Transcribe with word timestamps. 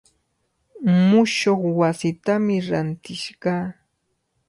Mushuq 1.07 1.61
wasitami 1.79 2.55
rantishqa. 2.67 3.53